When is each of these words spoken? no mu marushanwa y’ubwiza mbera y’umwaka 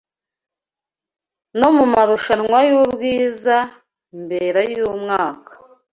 no 1.59 1.69
mu 1.75 1.85
marushanwa 1.93 2.59
y’ubwiza 2.69 3.55
mbera 4.21 4.61
y’umwaka 4.73 5.51